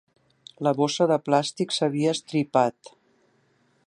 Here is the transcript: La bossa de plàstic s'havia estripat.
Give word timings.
La 0.67 0.71
bossa 0.79 1.07
de 1.11 1.17
plàstic 1.27 1.75
s'havia 1.79 2.17
estripat. 2.17 2.93